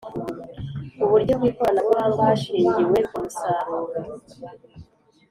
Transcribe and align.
uburyo 1.03 1.33
bw’ikoranabuhanga 1.39 2.19
hashingiwe 2.29 2.99
ku 3.09 3.15
musaruro 3.23 3.99